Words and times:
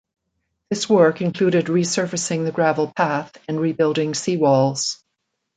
This 0.71 0.89
work 0.89 1.21
included 1.21 1.67
resurfacing 1.67 2.43
the 2.43 2.51
gravel 2.51 2.91
path 2.91 3.37
and 3.47 3.59
rebuilding 3.59 4.13
seawalls. 4.13 4.97